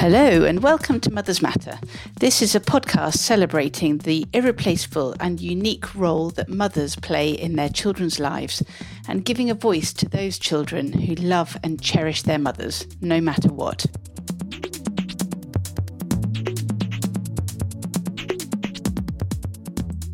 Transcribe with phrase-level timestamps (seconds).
[0.00, 1.76] Hello, and welcome to Mothers Matter.
[2.20, 7.68] This is a podcast celebrating the irreplaceable and unique role that mothers play in their
[7.68, 8.62] children's lives
[9.08, 13.52] and giving a voice to those children who love and cherish their mothers, no matter
[13.52, 13.86] what.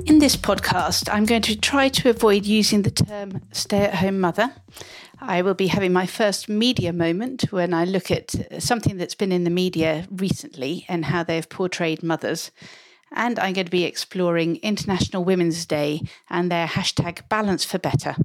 [0.06, 4.18] In this podcast, I'm going to try to avoid using the term stay at home
[4.18, 4.50] mother
[5.26, 9.32] I will be having my first media moment when I look at something that's been
[9.32, 12.50] in the media recently and how they've portrayed mothers.
[13.14, 18.16] And I'm going to be exploring International Women's Day and their hashtag balance for better.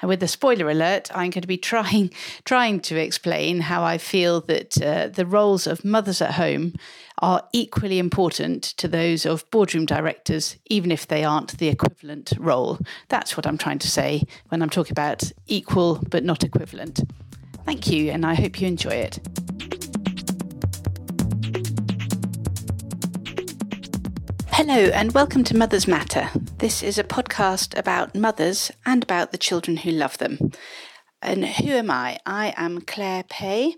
[0.00, 2.10] And with a spoiler alert, I'm going to be trying
[2.44, 6.74] trying to explain how I feel that uh, the roles of mothers at home
[7.18, 12.78] are equally important to those of boardroom directors, even if they aren't the equivalent role.
[13.08, 17.00] That's what I'm trying to say when I'm talking about equal but not equivalent.
[17.64, 19.20] Thank you, and I hope you enjoy it.
[24.56, 26.30] Hello, and welcome to Mothers Matter.
[26.58, 30.52] This is a podcast about mothers and about the children who love them.
[31.20, 32.20] And who am I?
[32.24, 33.74] I am Claire Pay,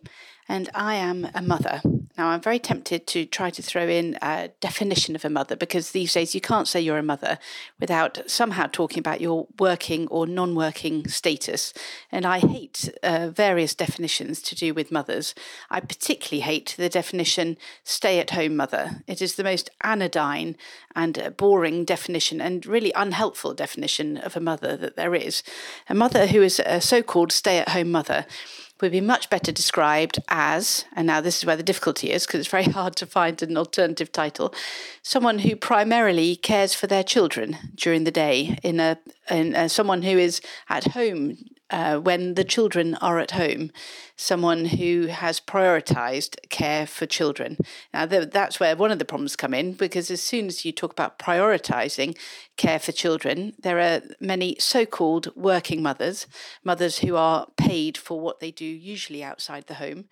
[0.51, 1.81] and I am a mother.
[2.17, 5.91] Now, I'm very tempted to try to throw in a definition of a mother because
[5.91, 7.39] these days you can't say you're a mother
[7.79, 11.75] without somehow talking about your working or non working status.
[12.11, 15.35] And I hate uh, various definitions to do with mothers.
[15.69, 19.03] I particularly hate the definition stay at home mother.
[19.07, 20.57] It is the most anodyne
[20.95, 25.43] and boring definition and really unhelpful definition of a mother that there is.
[25.91, 28.25] A mother who is a so called stay at home mother
[28.81, 32.41] would be much better described as, and now this is where the difficulty is because
[32.41, 34.55] it's very hard to find an alternative title,
[35.03, 38.99] someone who primarily cares for their children during the day, in a,
[39.31, 41.39] in a someone who is at home
[41.71, 43.71] uh, when the children are at home,
[44.17, 47.59] someone who has prioritized care for children.
[47.93, 50.93] Now, that's where one of the problems come in because as soon as you talk
[50.93, 52.17] about prioritizing
[52.57, 56.27] care for children, there are many so called working mothers,
[56.63, 60.07] mothers who are paid for what they do, usually outside the home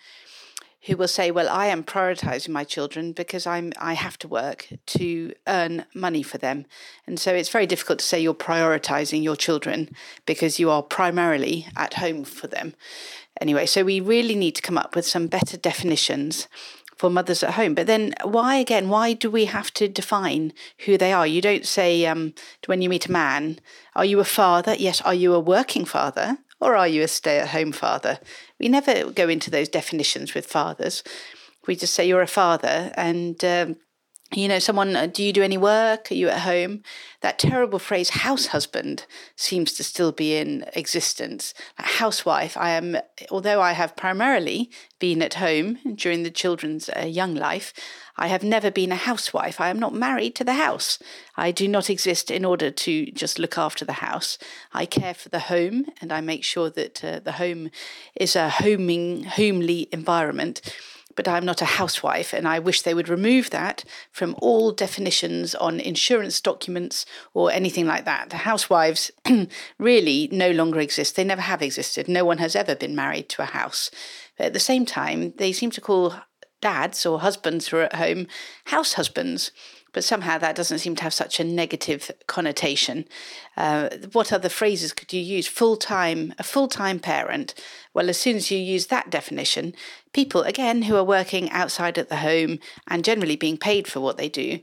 [0.87, 4.69] who will say, "Well, I am prioritizing my children because I'm I have to work
[4.87, 6.67] to earn money for them."
[7.07, 9.91] And so it's very difficult to say you're prioritizing your children
[10.27, 12.75] because you are primarily at home for them.
[13.41, 16.49] Anyway, so we really need to come up with some better definitions
[16.97, 17.75] for mothers at home.
[17.75, 20.53] But then why again, why do we have to define
[20.87, 21.27] who they are?
[21.27, 22.35] You don't say um,
[22.67, 23.59] when you meet a man,
[23.95, 24.75] are you a father?
[24.75, 26.39] Yes, are you a working father?
[26.61, 28.19] Or are you a stay at home father?
[28.65, 31.03] We never go into those definitions with fathers.
[31.67, 33.45] We just say you're a father and.
[33.45, 33.77] Um,
[34.37, 36.11] you know, someone, uh, do you do any work?
[36.11, 36.83] Are you at home?
[37.21, 39.07] That terrible phrase, house husband,
[39.37, 41.55] seems to still be in existence.
[41.77, 42.97] housewife, I am,
[43.31, 47.73] although I have primarily been at home during the children's uh, young life,
[48.17, 49.61] I have never been a housewife.
[49.61, 50.99] I am not married to the house.
[51.37, 54.39] I do not exist in order to just look after the house.
[54.73, 57.71] I care for the home and I make sure that uh, the home
[58.15, 60.61] is a homing, homely environment
[61.17, 65.55] but I'm not a housewife, and I wish they would remove that from all definitions
[65.55, 68.31] on insurance documents or anything like that.
[68.31, 69.11] The housewives
[69.79, 71.17] really no longer exist.
[71.17, 72.09] They never have existed.
[72.09, 73.91] No one has ever been married to a house.
[74.37, 76.15] But at the same time, they seem to call
[76.61, 78.27] dads or husbands who are at home
[78.67, 79.53] house husbands.
[79.95, 83.07] But somehow that doesn't seem to have such a negative connotation.
[83.57, 85.47] Uh, what other phrases could you use?
[85.47, 87.55] Full time, a full time parent.
[87.95, 89.73] Well, as soon as you use that definition,
[90.13, 94.19] people, again, who are working outside at the home and generally being paid for what
[94.19, 94.59] they do,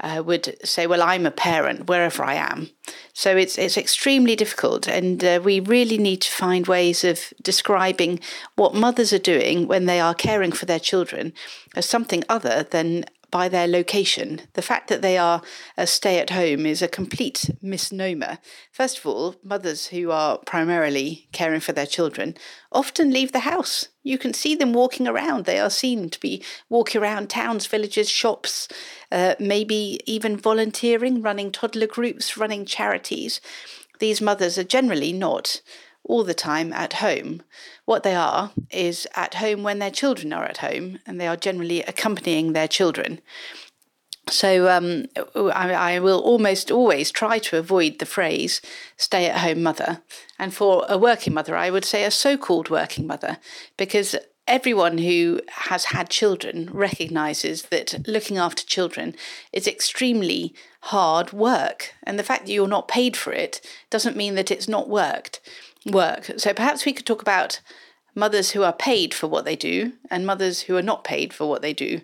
[0.00, 2.70] uh, would say, "Well, I'm a parent wherever I am."
[3.12, 8.20] So it's it's extremely difficult, and uh, we really need to find ways of describing
[8.56, 11.32] what mothers are doing when they are caring for their children
[11.74, 14.42] as something other than by their location.
[14.52, 15.42] The fact that they are
[15.76, 18.38] a stay at home is a complete misnomer.
[18.70, 22.36] First of all, mothers who are primarily caring for their children
[22.70, 23.88] often leave the house.
[24.04, 25.46] You can see them walking around.
[25.46, 28.68] They are seen to be walking around towns, villages, shops,
[29.10, 33.40] uh, maybe even volunteering, running toddler groups, running charities.
[33.98, 35.60] These mothers are generally not
[36.04, 37.42] all the time at home.
[37.84, 41.36] What they are is at home when their children are at home, and they are
[41.36, 43.20] generally accompanying their children.
[44.28, 45.04] So um,
[45.36, 48.62] I, I, will almost always try to avoid the phrase
[48.96, 50.02] stay at home mother.
[50.38, 53.36] And for a working mother, I would say a so called working mother,
[53.76, 54.16] because
[54.46, 59.14] everyone who has had children recognizes that looking after children
[59.52, 61.94] is extremely hard work.
[62.02, 63.60] And the fact that you're not paid for it
[63.90, 65.40] doesn't mean that it's not worked
[65.86, 66.30] work.
[66.36, 67.60] So perhaps we could talk about
[68.14, 71.48] mothers who are paid for what they do and mothers who are not paid for
[71.48, 72.00] what they do.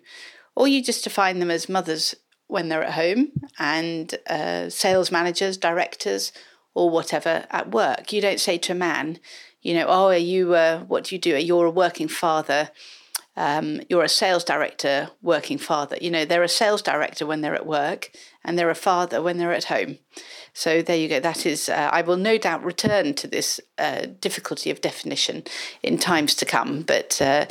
[0.57, 2.15] Or you just define them as mothers
[2.49, 6.33] when they're at home and uh, sales managers, directors,
[6.75, 8.13] or whatever at work.
[8.13, 9.19] You don't say to a man,
[9.63, 11.37] you know, oh, are you, uh, what do you do?
[11.37, 12.71] You're a working father.
[13.37, 15.97] Um, you're a sales director, working father.
[16.01, 18.11] You know, they're a sales director when they're at work
[18.45, 19.99] and they're a father when they're at home.
[20.53, 21.21] So there you go.
[21.21, 25.45] That is, uh, I will no doubt return to this uh, difficulty of definition
[25.83, 26.83] in times to come.
[26.83, 27.47] But uh,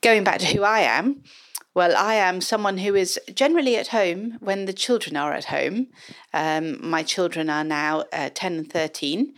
[0.00, 1.22] going back to who I am,
[1.74, 5.88] well, I am someone who is generally at home when the children are at home.
[6.32, 9.34] Um, my children are now uh, 10 and 13.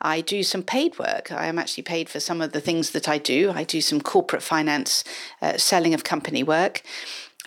[0.00, 1.32] I do some paid work.
[1.32, 3.52] I am actually paid for some of the things that I do.
[3.54, 5.04] I do some corporate finance,
[5.40, 6.82] uh, selling of company work.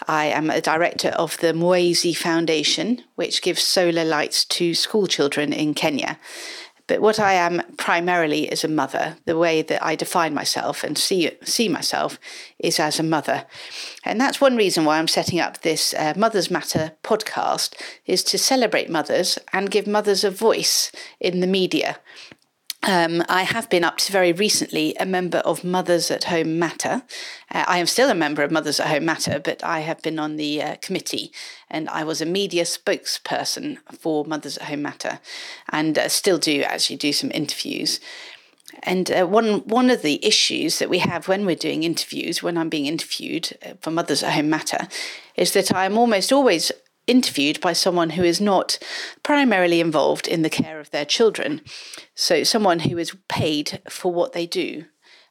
[0.08, 5.54] I am a director of the Mwezi Foundation, which gives solar lights to school children
[5.54, 6.18] in Kenya.
[6.90, 9.18] But what I am primarily is a mother.
[9.26, 12.20] The way that I define myself and see see myself
[12.58, 13.46] is as a mother,
[14.04, 17.76] and that's one reason why I'm setting up this uh, Mothers Matter podcast
[18.08, 22.00] is to celebrate mothers and give mothers a voice in the media.
[22.84, 27.04] Um, I have been up to very recently a member of Mothers at Home Matter.
[27.52, 30.18] Uh, I am still a member of Mothers at Home Matter, but I have been
[30.18, 31.34] on the uh, committee
[31.70, 35.20] and I was a media spokesperson for Mothers at Home Matter
[35.70, 38.00] and uh, still do actually do some interviews.
[38.84, 42.58] And uh, one one of the issues that we have when we're doing interviews, when
[42.58, 44.88] I'm being interviewed uh, for Mothers at Home Matter,
[45.36, 46.72] is that I'm almost always
[47.10, 48.78] interviewed by someone who is not
[49.24, 51.62] primarily involved in the care of their children.
[52.16, 54.86] So, someone who is paid for what they do.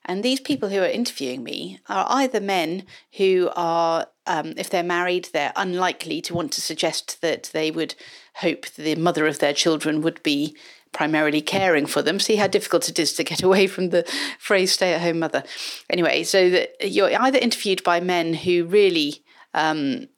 [0.05, 2.85] And these people who are interviewing me are either men
[3.19, 7.95] who are, um, if they're married, they're unlikely to want to suggest that they would
[8.37, 10.57] hope the mother of their children would be
[10.93, 12.19] primarily caring for them.
[12.19, 14.05] See how difficult it is to get away from the
[14.39, 15.45] phrase stay at home mother.
[15.91, 19.23] Anyway, so that you're either interviewed by men who really
[19.53, 20.09] um,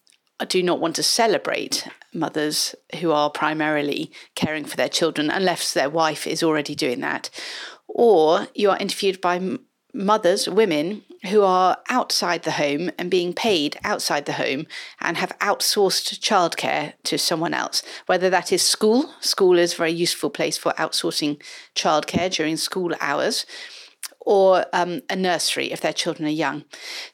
[0.45, 5.91] do not want to celebrate mothers who are primarily caring for their children unless their
[5.91, 7.31] wife is already doing that.
[7.87, 9.59] Or you are interviewed by
[9.93, 14.67] mothers, women who are outside the home and being paid outside the home
[15.01, 19.13] and have outsourced childcare to someone else, whether that is school.
[19.21, 21.43] School is a very useful place for outsourcing
[21.75, 23.45] childcare during school hours
[24.21, 26.65] or um, a nursery if their children are young.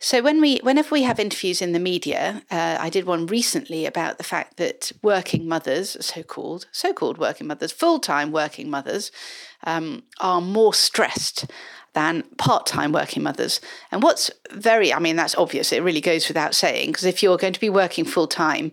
[0.01, 3.87] So when we, whenever we have interviews in the media, uh, I did one recently
[3.87, 9.13] about the fact that working mothers, so-called, so-called working mothers, full-time working mothers,
[9.65, 11.47] um, are more stressed
[11.93, 13.61] than part time working mothers.
[13.91, 17.39] And what's very, I mean, that's obvious, it really goes without saying, because if you're
[17.39, 18.71] going to be working full time,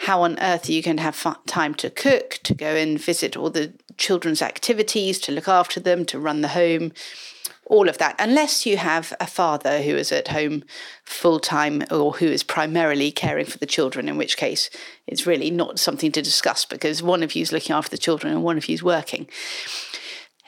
[0.00, 3.36] how on earth are you going to have time to cook, to go and visit
[3.36, 6.92] all the children's activities, to look after them, to run the home?
[7.66, 10.64] All of that, unless you have a father who is at home
[11.04, 14.70] full time or who is primarily caring for the children, in which case
[15.06, 18.32] it's really not something to discuss because one of you is looking after the children
[18.32, 19.28] and one of you is working.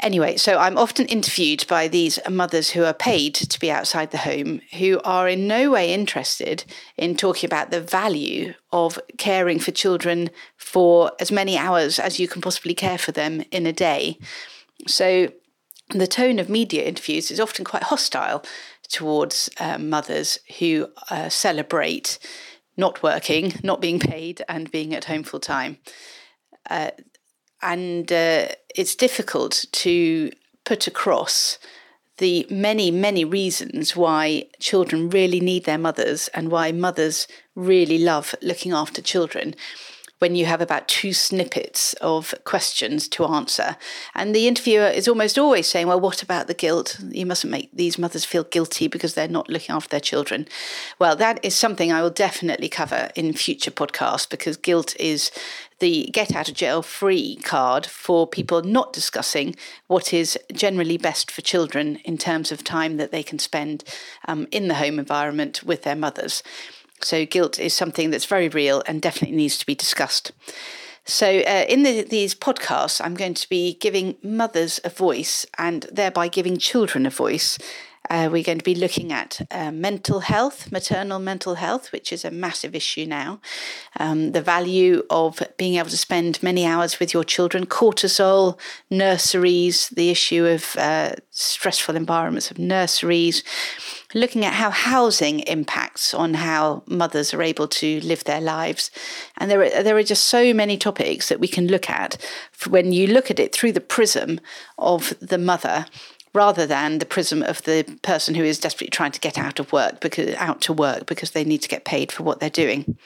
[0.00, 4.18] Anyway, so I'm often interviewed by these mothers who are paid to be outside the
[4.18, 6.64] home who are in no way interested
[6.96, 12.28] in talking about the value of caring for children for as many hours as you
[12.28, 14.18] can possibly care for them in a day.
[14.86, 15.32] So
[15.90, 18.44] the tone of media interviews is often quite hostile
[18.88, 22.18] towards uh, mothers who uh, celebrate
[22.76, 25.78] not working, not being paid, and being at home full time.
[26.70, 26.90] Uh,
[27.60, 30.30] and uh, it's difficult to
[30.64, 31.58] put across
[32.18, 38.34] the many, many reasons why children really need their mothers and why mothers really love
[38.42, 39.54] looking after children
[40.18, 43.76] when you have about two snippets of questions to answer.
[44.14, 46.98] And the interviewer is almost always saying, Well, what about the guilt?
[47.10, 50.48] You mustn't make these mothers feel guilty because they're not looking after their children.
[50.98, 55.30] Well, that is something I will definitely cover in future podcasts because guilt is
[55.78, 59.54] the get out of jail free card for people not discussing
[59.86, 63.84] what is generally best for children in terms of time that they can spend
[64.26, 66.42] um, in the home environment with their mothers.
[67.00, 70.32] So, guilt is something that's very real and definitely needs to be discussed.
[71.04, 75.84] So, uh, in the, these podcasts, I'm going to be giving mothers a voice and
[75.90, 77.58] thereby giving children a voice.
[78.10, 82.24] Uh, we're going to be looking at uh, mental health, maternal mental health, which is
[82.24, 83.40] a massive issue now.
[83.98, 88.58] Um, the value of being able to spend many hours with your children, cortisol,
[88.90, 93.42] nurseries, the issue of uh, stressful environments of nurseries
[94.14, 98.90] looking at how housing impacts on how mothers are able to live their lives.
[99.36, 102.16] And there are, there are just so many topics that we can look at
[102.68, 104.40] when you look at it through the prism
[104.78, 105.86] of the mother
[106.38, 109.72] rather than the prism of the person who is desperately trying to get out of
[109.72, 112.96] work because out to work because they need to get paid for what they're doing.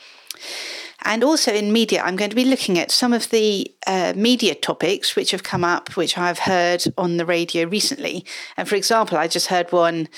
[1.05, 4.55] And also in media, I'm going to be looking at some of the uh, media
[4.55, 8.25] topics which have come up, which I've heard on the radio recently.
[8.57, 10.09] And for example, I just heard one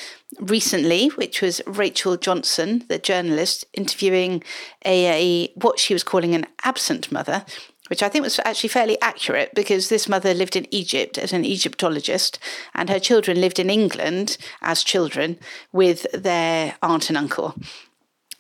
[0.41, 4.43] recently, which was Rachel Johnson, the journalist, interviewing
[4.85, 7.47] a, a what she was calling an absent mother,
[7.89, 11.45] which I think was actually fairly accurate because this mother lived in Egypt as an
[11.45, 12.39] Egyptologist,
[12.75, 15.39] and her children lived in England as children
[15.73, 17.55] with their aunt and uncle.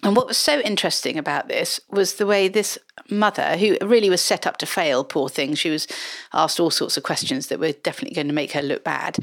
[0.02, 2.78] And what was so interesting about this was the way this
[3.10, 5.86] mother, who really was set up to fail, poor thing, she was
[6.34, 9.18] asked all sorts of questions that were definitely going to make her look bad.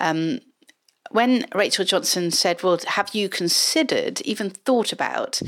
[0.00, 0.40] Um,
[1.10, 5.42] when Rachel Johnson said, Well, have you considered, even thought about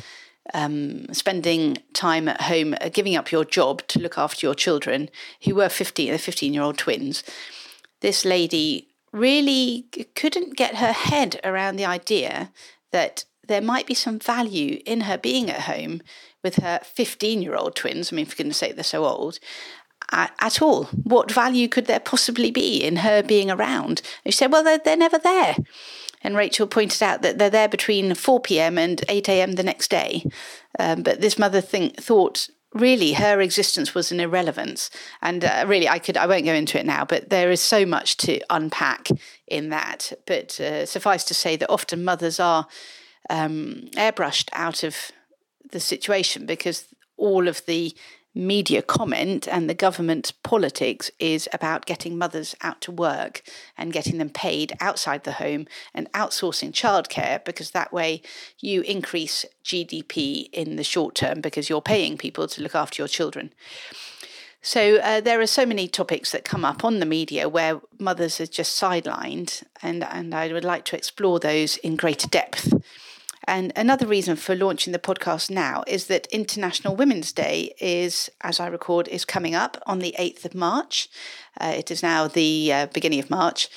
[0.52, 5.08] um, spending time at home, uh, giving up your job to look after your children,
[5.44, 7.24] who were 15, the 15 year old twins?
[8.00, 12.50] This lady really couldn't get her head around the idea
[12.90, 16.02] that there might be some value in her being at home
[16.42, 18.12] with her 15 year old twins.
[18.12, 19.38] I mean, for goodness sake, they're so old.
[20.12, 20.84] At, all.
[20.84, 24.02] What value could there possibly be in her being around?
[24.24, 25.56] And she said, Well, they're, they're never there.
[26.25, 28.78] And Rachel pointed out that they're there between 4 p.m.
[28.78, 29.52] and 8 a.m.
[29.52, 30.25] the next day.
[30.78, 34.90] Um, but this mother think, thought really her existence was an irrelevance
[35.23, 37.87] and uh, really i could i won't go into it now but there is so
[37.87, 39.09] much to unpack
[39.47, 42.66] in that but uh, suffice to say that often mothers are
[43.31, 45.12] um, airbrushed out of
[45.71, 47.95] the situation because all of the
[48.34, 53.42] media comment and the government politics is about getting mothers out to work
[53.78, 58.20] and getting them paid outside the home and outsourcing childcare because that way
[58.58, 63.08] you increase GDP in the short term because you're paying people to look after your
[63.08, 63.52] children.
[64.62, 68.40] So uh, there are so many topics that come up on the media where mothers
[68.40, 72.72] are just sidelined, and, and I would like to explore those in greater depth.
[73.46, 78.58] And another reason for launching the podcast now is that International Women's Day is, as
[78.58, 81.08] I record, is coming up on the 8th of March.
[81.60, 83.68] Uh, it is now the uh, beginning of March.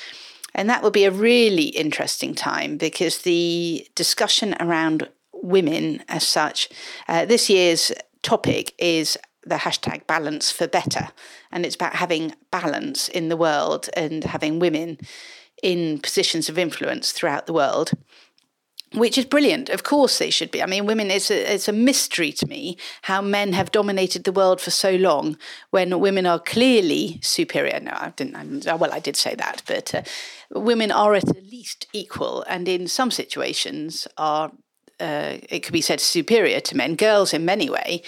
[0.55, 6.69] And that will be a really interesting time because the discussion around women as such,
[7.07, 7.91] uh, this year's
[8.23, 11.09] topic is the hashtag balance for better.
[11.51, 14.97] And it's about having balance in the world and having women
[15.61, 17.91] in positions of influence throughout the world
[18.93, 19.69] which is brilliant.
[19.69, 20.63] Of course, they should be.
[20.63, 24.31] I mean, women, it's a, it's a mystery to me how men have dominated the
[24.31, 25.37] world for so long
[25.71, 27.79] when women are clearly superior.
[27.79, 30.03] No, I didn't, well, I did say that, but uh,
[30.51, 34.51] women are at least equal and in some situations are.
[34.99, 36.95] Uh, it could be said superior to men.
[36.95, 38.01] Girls, in many ways,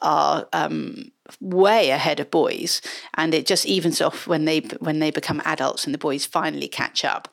[0.00, 2.80] are um, way ahead of boys,
[3.12, 6.66] and it just evens off when they when they become adults and the boys finally
[6.66, 7.28] catch up.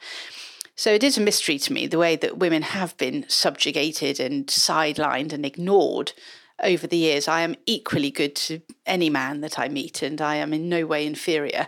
[0.78, 4.46] So it is a mystery to me the way that women have been subjugated and
[4.46, 6.14] sidelined and ignored
[6.62, 7.28] over the years.
[7.28, 10.86] I am equally good to any man that I meet, and I am in no
[10.86, 11.68] way inferior.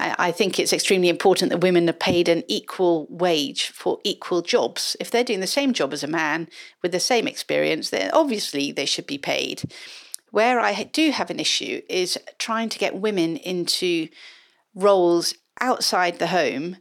[0.00, 4.96] I think it's extremely important that women are paid an equal wage for equal jobs.
[5.00, 6.48] If they're doing the same job as a man
[6.82, 9.62] with the same experience, then obviously they should be paid.
[10.30, 14.08] Where I do have an issue is trying to get women into
[14.74, 16.76] roles outside the home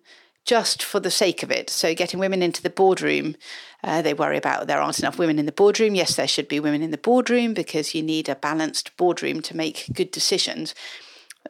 [0.47, 1.69] just for the sake of it.
[1.69, 3.35] So, getting women into the boardroom,
[3.83, 5.93] uh, they worry about there aren't enough women in the boardroom.
[5.93, 9.55] Yes, there should be women in the boardroom because you need a balanced boardroom to
[9.55, 10.73] make good decisions.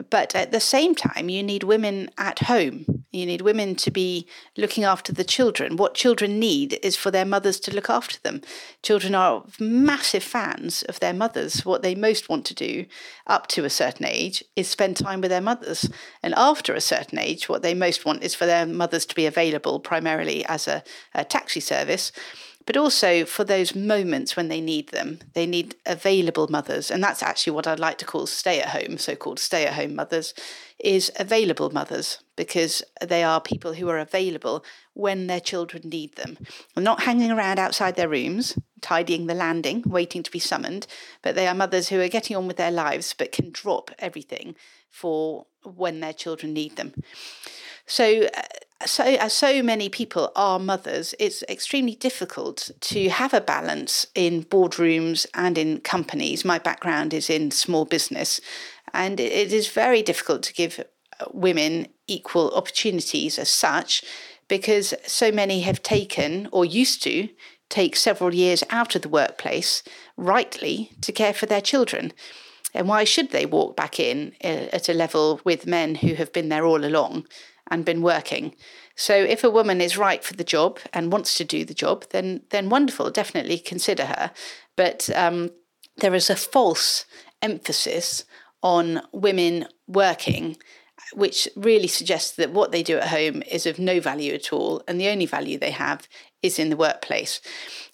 [0.10, 2.97] But at the same time, you need women at home.
[3.18, 5.76] You need women to be looking after the children.
[5.76, 8.42] What children need is for their mothers to look after them.
[8.84, 11.66] Children are massive fans of their mothers.
[11.66, 12.86] What they most want to do
[13.26, 15.90] up to a certain age is spend time with their mothers.
[16.22, 19.26] And after a certain age, what they most want is for their mothers to be
[19.26, 20.84] available primarily as a,
[21.14, 22.12] a taxi service
[22.68, 25.20] but also for those moments when they need them.
[25.34, 26.92] They need available mothers.
[26.92, 29.74] And that's actually what I'd like to call stay at home, so called stay at
[29.74, 30.34] home mothers,
[30.78, 34.64] is available mothers because they are people who are available
[34.94, 36.38] when their children need them.
[36.78, 40.88] Not hanging around outside their rooms, tidying the landing, waiting to be summoned,
[41.22, 44.56] but they are mothers who are getting on with their lives but can drop everything
[44.90, 46.94] for when their children need them.
[47.86, 48.42] So, uh,
[48.86, 54.44] so as so many people are mothers, it's extremely difficult to have a balance in
[54.44, 56.46] boardrooms and in companies.
[56.46, 58.40] My background is in small business,
[58.94, 60.84] and it is very difficult to give
[61.32, 64.04] women equal opportunities as such
[64.48, 67.30] because so many have taken or used to
[67.70, 69.84] take several years out of the workplace
[70.16, 72.14] rightly to care for their children.
[72.74, 76.32] And why should they walk back in uh, at a level with men who have
[76.32, 77.26] been there all along?
[77.70, 78.56] and been working.
[78.96, 82.06] So if a woman is right for the job and wants to do the job,
[82.12, 84.32] then then wonderful, definitely consider her.
[84.76, 85.52] But um,
[85.98, 87.06] there is a false
[87.42, 88.26] emphasis
[88.64, 90.58] on women working
[91.14, 94.84] which really suggests that what they do at home is of no value at all,
[94.88, 96.08] and the only value they have
[96.44, 97.42] is in the workplace.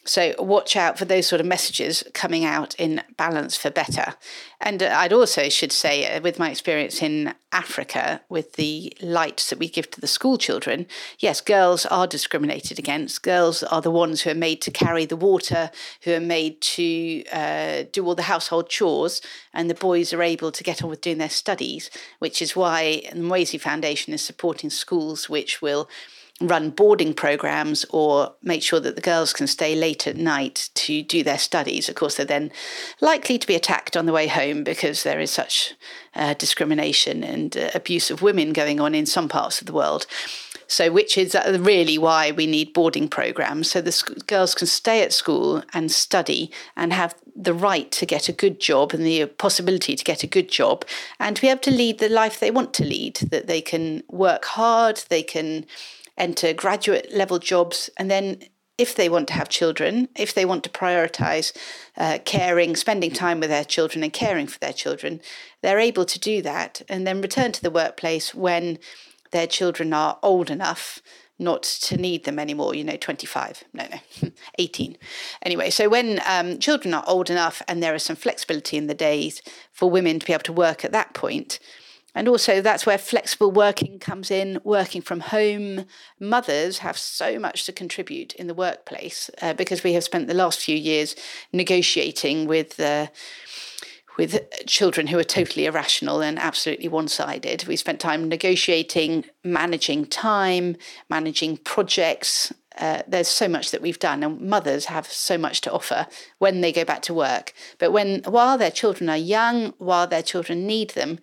[0.05, 4.15] So watch out for those sort of messages coming out in Balance for Better.
[4.59, 9.59] And I'd also should say, uh, with my experience in Africa, with the lights that
[9.59, 10.87] we give to the school children,
[11.19, 13.23] yes, girls are discriminated against.
[13.23, 15.71] Girls are the ones who are made to carry the water,
[16.01, 19.21] who are made to uh, do all the household chores,
[19.53, 23.03] and the boys are able to get on with doing their studies, which is why
[23.13, 25.87] the Mwezi Foundation is supporting schools which will
[26.41, 31.03] run boarding programs or make sure that the girls can stay late at night to
[31.03, 31.87] do their studies.
[31.87, 32.51] Of course, they're then
[33.01, 35.73] likely to be attacked on the way home because there is such
[36.15, 40.05] uh, discrimination and uh, abuse of women going on in some parts of the world.
[40.67, 44.65] So, which is uh, really why we need boarding programs so the sc- girls can
[44.65, 49.05] stay at school and study and have the right to get a good job and
[49.05, 50.85] the possibility to get a good job
[51.19, 54.03] and to be able to lead the life they want to lead, that they can
[54.09, 55.65] work hard, they can
[56.17, 58.43] enter graduate level jobs, and then
[58.77, 61.55] if they want to have children, if they want to prioritize
[61.97, 65.21] uh, caring, spending time with their children and caring for their children,
[65.61, 68.79] they're able to do that and then return to the workplace when
[69.31, 71.01] their children are old enough
[71.39, 73.87] not to need them anymore, you know, 25, no,
[74.21, 74.97] no, 18.
[75.41, 78.93] Anyway, so when um, children are old enough and there is some flexibility in the
[78.93, 79.41] days
[79.71, 81.59] for women to be able to work at that point,
[82.15, 85.85] and also, that's where flexible working comes in, working from home.
[86.19, 90.35] Mothers have so much to contribute in the workplace uh, because we have spent the
[90.35, 91.15] last few years
[91.51, 92.79] negotiating with.
[92.79, 93.07] Uh,
[94.15, 97.65] with children who are totally irrational and absolutely one sided.
[97.65, 100.75] We spent time negotiating, managing time,
[101.09, 102.53] managing projects.
[102.77, 106.05] Uh, there's so much that we've done, and mothers have so much to offer
[106.37, 107.53] when they go back to work.
[107.79, 111.17] But when while their children are young, while their children need them,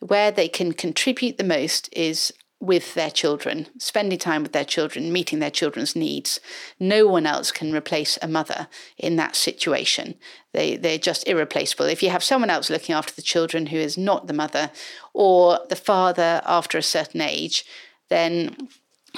[0.00, 5.10] where they can contribute the most is with their children, spending time with their children,
[5.10, 6.40] meeting their children's needs.
[6.78, 10.14] No one else can replace a mother in that situation.
[10.52, 11.86] They, they're just irreplaceable.
[11.86, 14.70] If you have someone else looking after the children who is not the mother
[15.14, 17.64] or the father after a certain age,
[18.10, 18.68] then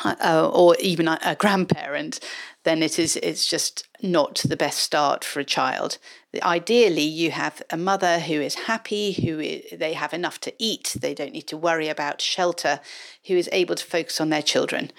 [0.04, 2.20] uh, or even a, a, grandparent,
[2.64, 5.98] then it is it's just not the best start for a child.
[6.42, 10.96] Ideally, you have a mother who is happy, who is, they have enough to eat,
[11.00, 12.80] they don't need to worry about shelter,
[13.26, 14.90] who is able to focus on their children.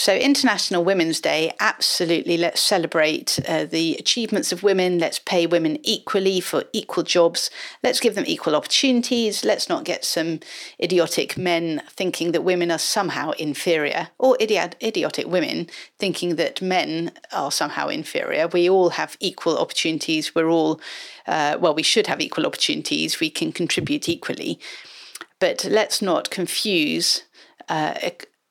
[0.00, 4.98] So, International Women's Day, absolutely, let's celebrate uh, the achievements of women.
[4.98, 7.50] Let's pay women equally for equal jobs.
[7.82, 9.44] Let's give them equal opportunities.
[9.44, 10.40] Let's not get some
[10.82, 15.66] idiotic men thinking that women are somehow inferior, or idiot, idiotic women
[15.98, 18.48] thinking that men are somehow inferior.
[18.48, 20.34] We all have equal opportunities.
[20.34, 20.80] We're all,
[21.26, 23.20] uh, well, we should have equal opportunities.
[23.20, 24.60] We can contribute equally.
[25.40, 27.24] But let's not confuse
[27.68, 27.92] uh,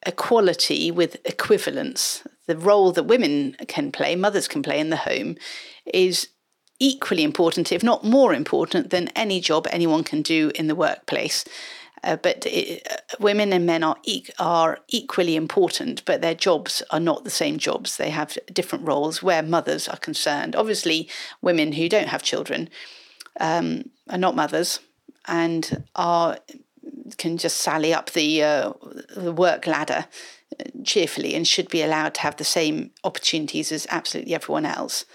[0.05, 2.23] equality with equivalence.
[2.47, 5.35] The role that women can play, mothers can play in the home,
[5.85, 6.29] is
[6.79, 11.45] equally important, if not more important, than any job anyone can do in the workplace.
[12.03, 16.81] Uh, but it, uh, women and men are e- are equally important, but their jobs
[16.91, 17.97] are not the same jobs.
[17.97, 20.55] They have different roles where mothers are concerned.
[20.55, 21.09] Obviously,
[21.41, 22.69] women who don't have children
[23.41, 24.79] um, are not mothers
[25.27, 26.37] and are
[27.17, 28.73] can just sally up the, uh,
[29.15, 30.07] the work ladder
[30.83, 35.05] cheerfully and should be allowed to have the same opportunities as absolutely everyone else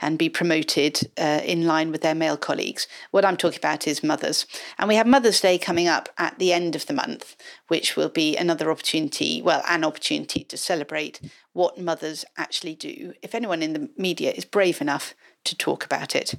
[0.00, 2.86] and be promoted uh, in line with their male colleagues.
[3.10, 4.46] What I'm talking about is mothers.
[4.78, 8.08] And we have Mother's Day coming up at the end of the month, which will
[8.08, 11.20] be another opportunity, well, an opportunity to celebrate
[11.52, 13.12] what mothers actually do.
[13.22, 16.34] If anyone in the media is brave enough to talk about it.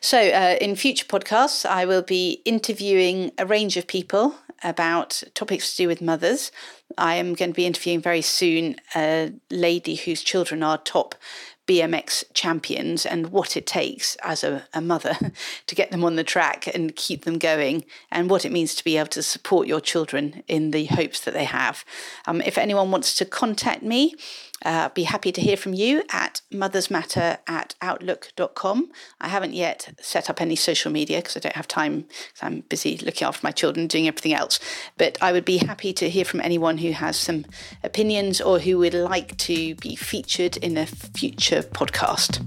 [0.00, 5.72] So, uh, in future podcasts, I will be interviewing a range of people about topics
[5.72, 6.50] to do with mothers.
[6.96, 11.14] I am going to be interviewing very soon a lady whose children are top
[11.66, 15.16] BMX champions and what it takes as a, a, mother
[15.66, 18.84] to get them on the track and keep them going, and what it means to
[18.84, 21.84] be able to support your children in the hopes that they have.
[22.26, 24.14] Um, if anyone wants to contact me,
[24.64, 28.90] uh, be happy to hear from you at mothersmatter at outlook.com.
[29.20, 32.06] I haven't yet set up any social media because I don't have time
[32.42, 34.58] I'm busy looking after my children, doing everything else.
[34.96, 37.44] But I would be happy to hear from anyone who has some
[37.82, 42.42] opinions or who would like to be featured in a future podcast.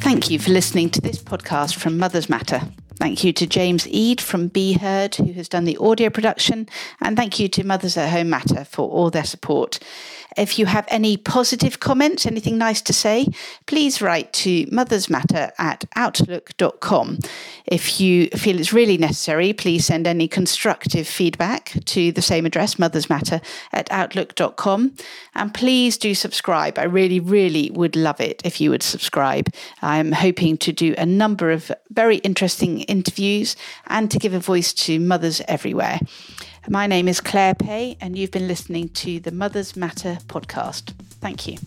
[0.00, 2.62] Thank you for listening to this podcast from Mothers Matter.
[2.98, 6.68] Thank you to James Ead from Be Heard, who has done the audio production,
[7.00, 9.78] and thank you to Mothers at Home Matter for all their support.
[10.36, 13.26] If you have any positive comments, anything nice to say,
[13.66, 17.18] please write to mothersmatter at outlook.com.
[17.66, 22.76] If you feel it's really necessary, please send any constructive feedback to the same address,
[22.76, 24.94] mothersmatter at outlook.com.
[25.34, 26.78] And please do subscribe.
[26.78, 29.48] I really, really would love it if you would subscribe.
[29.82, 33.54] I'm hoping to do a number of very interesting interviews
[33.86, 36.00] and to give a voice to mothers everywhere.
[36.68, 40.92] My name is Claire Pay, and you've been listening to the Mothers Matter podcast.
[41.20, 41.58] Thank you.